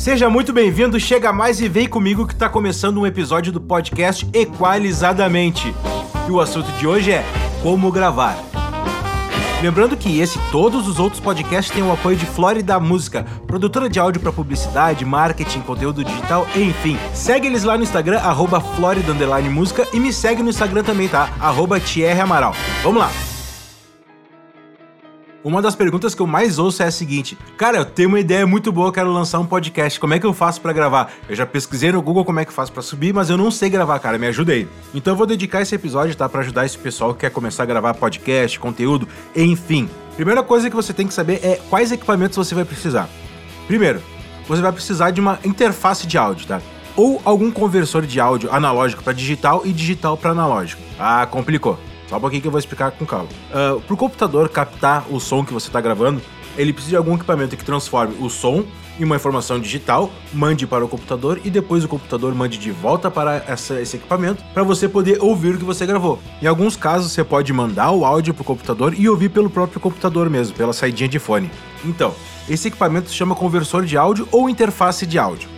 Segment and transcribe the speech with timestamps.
[0.00, 4.26] Seja muito bem-vindo, chega mais e vem comigo que tá começando um episódio do podcast
[4.32, 5.74] Equalizadamente.
[6.26, 7.22] E o assunto de hoje é
[7.62, 8.34] como gravar.
[9.62, 13.90] Lembrando que esse e todos os outros podcasts têm o apoio de Florida Música, produtora
[13.90, 16.96] de áudio para publicidade, marketing, conteúdo digital, enfim.
[17.12, 19.12] Segue eles lá no Instagram, arroba Florida
[19.50, 21.28] Música e me segue no Instagram também, tá?
[21.38, 22.54] Arroba Thierry Amaral.
[22.82, 23.29] Vamos lá!
[25.42, 28.46] Uma das perguntas que eu mais ouço é a seguinte: Cara, eu tenho uma ideia
[28.46, 29.98] muito boa, quero lançar um podcast.
[29.98, 31.10] Como é que eu faço para gravar?
[31.26, 33.70] Eu já pesquisei no Google como é que faço para subir, mas eu não sei
[33.70, 34.18] gravar, cara.
[34.18, 34.68] Me ajuda aí.
[34.94, 36.28] Então eu vou dedicar esse episódio, tá?
[36.28, 39.88] Para ajudar esse pessoal que quer começar a gravar podcast, conteúdo, enfim.
[40.14, 43.08] Primeira coisa que você tem que saber é quais equipamentos você vai precisar.
[43.66, 44.02] Primeiro,
[44.46, 46.60] você vai precisar de uma interface de áudio, tá?
[46.94, 50.82] Ou algum conversor de áudio analógico para digital e digital para analógico.
[50.98, 51.78] Ah, complicou.
[52.10, 53.28] Só um pouquinho que eu vou explicar com calma.
[53.50, 56.20] Uh, Para o computador captar o som que você está gravando,
[56.58, 58.64] ele precisa de algum equipamento que transforme o som
[58.98, 63.10] em uma informação digital, mande para o computador e depois o computador mande de volta
[63.10, 66.18] para essa, esse equipamento para você poder ouvir o que você gravou.
[66.42, 69.80] Em alguns casos, você pode mandar o áudio para o computador e ouvir pelo próprio
[69.80, 71.50] computador mesmo, pela saidinha de fone.
[71.82, 72.12] Então,
[72.46, 75.48] esse equipamento se chama conversor de áudio ou interface de áudio.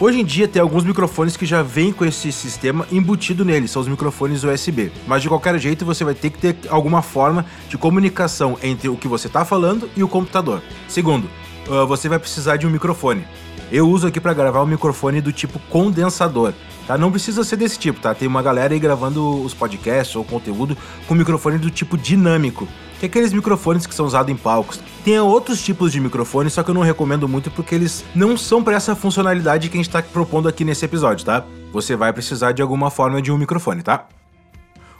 [0.00, 3.80] Hoje em dia tem alguns microfones que já vêm com esse sistema embutido nele, são
[3.80, 4.90] os microfones USB.
[5.06, 8.96] Mas de qualquer jeito você vai ter que ter alguma forma de comunicação entre o
[8.96, 10.60] que você está falando e o computador.
[10.88, 11.30] Segundo,
[11.68, 13.24] uh, você vai precisar de um microfone.
[13.70, 16.52] Eu uso aqui para gravar um microfone do tipo condensador,
[16.88, 16.98] tá?
[16.98, 18.12] Não precisa ser desse tipo, tá?
[18.14, 22.66] Tem uma galera aí gravando os podcasts ou conteúdo com microfone do tipo dinâmico
[22.98, 24.80] que aqueles microfones que são usados em palcos.
[25.04, 28.62] Tem outros tipos de microfones, só que eu não recomendo muito porque eles não são
[28.62, 31.44] para essa funcionalidade que a gente está propondo aqui nesse episódio, tá?
[31.72, 34.06] Você vai precisar de alguma forma de um microfone, tá?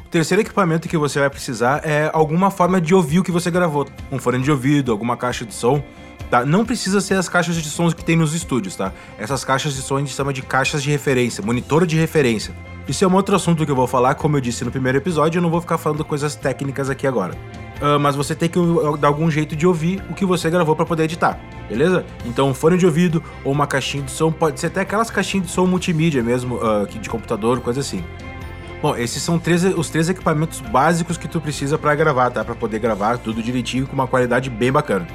[0.01, 3.51] O terceiro equipamento que você vai precisar é alguma forma de ouvir o que você
[3.51, 3.87] gravou.
[4.13, 5.83] Um fone de ouvido, alguma caixa de som.
[6.31, 6.45] Tá?
[6.45, 8.93] Não precisa ser as caixas de sons que tem nos estúdios, tá?
[9.19, 12.55] Essas caixas de som a gente chama de caixas de referência, monitor de referência.
[12.87, 15.39] Isso é um outro assunto que eu vou falar, como eu disse no primeiro episódio,
[15.39, 17.35] eu não vou ficar falando coisas técnicas aqui agora.
[17.81, 18.59] Uh, mas você tem que
[19.01, 22.05] dar algum jeito de ouvir o que você gravou para poder editar, beleza?
[22.27, 25.47] Então, um fone de ouvido ou uma caixinha de som, pode ser até aquelas caixinhas
[25.47, 28.05] de som multimídia mesmo, uh, de computador, coisa assim.
[28.83, 32.45] Bom, esses são três, os três equipamentos básicos que tu precisa para gravar, tá?
[32.45, 35.07] Para poder gravar tudo direitinho com uma qualidade bem bacana.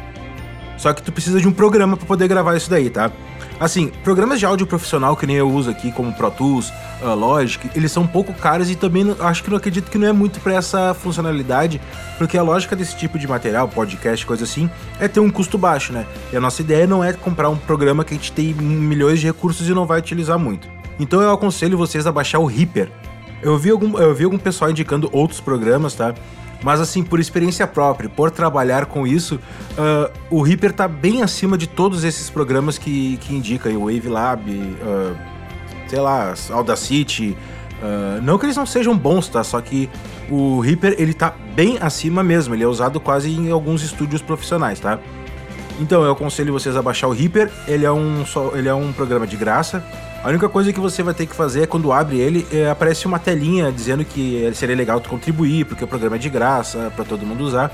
[0.79, 3.11] Só que tu precisa de um programa para poder gravar isso daí, tá?
[3.59, 7.69] Assim, programas de áudio profissional que nem eu uso aqui, como Pro Tools, uh, Logic,
[7.75, 10.13] eles são um pouco caros e também não, acho que não acredito que não é
[10.13, 11.81] muito para essa funcionalidade,
[12.17, 14.69] porque a lógica desse tipo de material, podcast, coisa assim,
[15.01, 16.05] é ter um custo baixo, né?
[16.31, 19.27] E a nossa ideia não é comprar um programa que a gente tem milhões de
[19.27, 20.69] recursos e não vai utilizar muito.
[20.97, 22.89] Então eu aconselho vocês a baixar o Reaper.
[23.41, 26.13] Eu vi algum, eu vi algum pessoal indicando outros programas, tá?
[26.61, 31.57] Mas assim, por experiência própria, por trabalhar com isso, uh, o Reaper tá bem acima
[31.57, 35.17] de todos esses programas que, que indicam, o Wavelab, uh,
[35.87, 37.37] sei lá, Audacity.
[37.81, 39.41] Uh, não que eles não sejam bons, tá?
[39.41, 39.89] Só que
[40.29, 44.81] o Reaper, ele tá bem acima mesmo, ele é usado quase em alguns estúdios profissionais,
[44.81, 44.99] tá?
[45.79, 48.91] Então, eu aconselho vocês a baixar o Reaper, ele é um, só, ele é um
[48.91, 49.81] programa de graça,
[50.23, 53.05] a única coisa que você vai ter que fazer é quando abre ele, é, aparece
[53.05, 57.05] uma telinha dizendo que seria legal tu contribuir, porque o programa é de graça, para
[57.05, 57.71] todo mundo usar.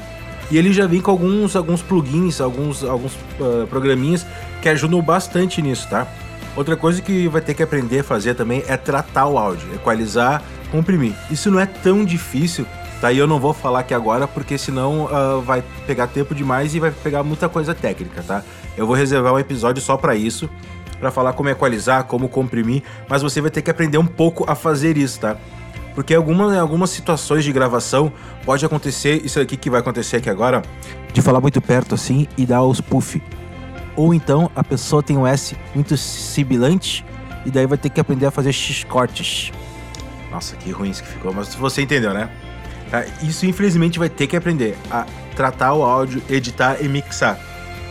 [0.52, 4.28] E ele já vem com alguns, alguns plugins, alguns, alguns uh, programinhas
[4.62, 6.08] que ajudam bastante nisso, tá?
[6.56, 10.44] Outra coisa que vai ter que aprender a fazer também é tratar o áudio, equalizar,
[10.72, 11.14] comprimir.
[11.32, 12.66] Isso não é tão difícil,
[13.02, 13.12] tá?
[13.12, 16.80] E eu não vou falar aqui agora porque senão uh, vai pegar tempo demais e
[16.80, 18.44] vai pegar muita coisa técnica, tá?
[18.78, 20.48] Eu vou reservar um episódio só para isso
[21.00, 24.56] para falar como equalizar, como comprimir, mas você vai ter que aprender um pouco a
[24.56, 25.38] fazer isso, tá?
[25.94, 28.12] Porque em algumas, em algumas situações de gravação
[28.46, 30.62] pode acontecer isso aqui que vai acontecer aqui agora,
[31.14, 33.22] de falar muito perto assim e dar os puff.
[33.96, 37.06] Ou então a pessoa tem um S muito sibilante
[37.46, 39.52] e daí vai ter que aprender a fazer X-cortes.
[40.30, 42.30] Nossa, que ruim isso que ficou, mas você entendeu, né?
[42.92, 43.06] Tá?
[43.24, 47.40] Isso infelizmente vai ter que aprender a tratar o áudio, editar e mixar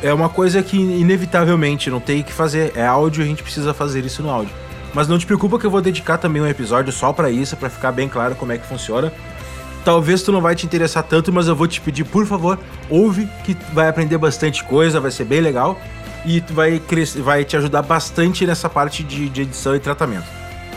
[0.04, 2.72] é uma coisa que inevitavelmente não tem que fazer.
[2.76, 4.54] É áudio, a gente precisa fazer isso no áudio.
[4.92, 7.70] Mas não te preocupa que eu vou dedicar também um episódio só para isso, para
[7.70, 9.10] ficar bem claro como é que funciona.
[9.82, 12.58] Talvez tu não vai te interessar tanto, mas eu vou te pedir, por favor,
[12.90, 15.80] ouve que vai aprender bastante coisa, vai ser bem legal
[16.26, 16.82] e vai,
[17.22, 20.26] vai te ajudar bastante nessa parte de, de edição e tratamento.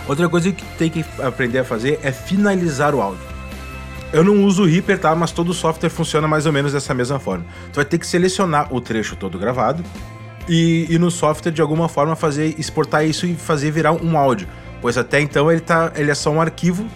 [0.08, 3.27] Outra coisa que tem que aprender a fazer é finalizar o áudio.
[4.14, 5.14] Eu não uso o Reaper, tá?
[5.14, 7.46] Mas todo software funciona mais ou menos dessa mesma forma.
[7.72, 9.84] Tu vai ter que selecionar o trecho todo gravado
[10.48, 14.48] e, e no software de alguma forma fazer exportar isso e fazer virar um áudio,
[14.82, 16.88] pois até então ele tá, ele é só um arquivo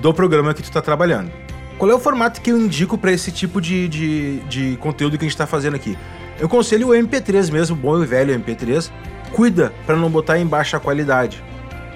[0.00, 1.30] do programa que tu está trabalhando.
[1.76, 5.24] Qual é o formato que eu indico para esse tipo de, de, de, conteúdo que
[5.24, 5.96] a gente está fazendo aqui?
[6.38, 8.90] Eu aconselho o MP3 mesmo, bom e velho MP3.
[9.32, 11.42] Cuida para não botar em baixa qualidade.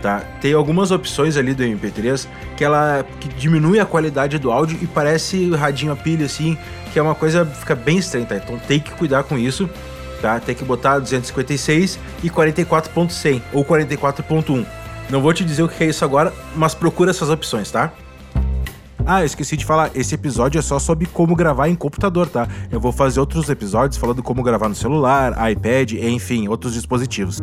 [0.05, 0.21] Tá?
[0.39, 2.29] Tem algumas opções ali do MP3
[2.59, 6.59] que ela que diminui a qualidade do áudio e parece radinho a pilha assim,
[6.93, 8.37] que é uma coisa fica bem estranha, tá?
[8.37, 9.67] Então tem que cuidar com isso,
[10.21, 10.39] tá?
[10.39, 14.67] Tem que botar 256 e 44.100 ou 44.1.
[15.09, 17.91] Não vou te dizer o que é isso agora, mas procura essas opções, tá?
[19.07, 22.49] Ah, eu esqueci de falar, esse episódio é só sobre como gravar em computador, tá?
[22.73, 27.39] Eu vou fazer outros episódios falando como gravar no celular, iPad, enfim, outros dispositivos.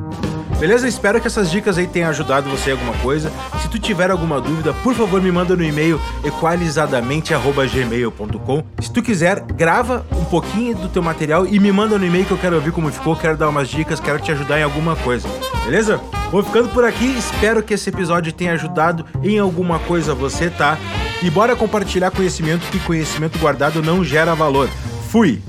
[0.59, 0.87] Beleza?
[0.87, 3.31] Espero que essas dicas aí tenham ajudado você em alguma coisa.
[3.61, 8.63] Se tu tiver alguma dúvida, por favor, me manda no e-mail equalizadamente@gmail.com.
[8.79, 12.31] Se tu quiser, grava um pouquinho do teu material e me manda no e-mail que
[12.31, 15.27] eu quero ouvir como ficou, quero dar umas dicas, quero te ajudar em alguma coisa.
[15.65, 16.01] Beleza?
[16.31, 20.77] Vou ficando por aqui, espero que esse episódio tenha ajudado em alguma coisa você, tá?
[21.23, 24.67] E bora compartilhar conhecimento, que conhecimento guardado não gera valor.
[25.09, 25.41] Fui!